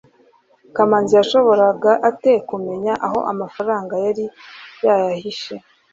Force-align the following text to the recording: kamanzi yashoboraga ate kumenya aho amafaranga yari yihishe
kamanzi 0.75 1.13
yashoboraga 1.19 1.91
ate 2.09 2.33
kumenya 2.49 2.93
aho 3.05 3.19
amafaranga 3.31 3.93
yari 4.05 4.25
yihishe 4.83 5.55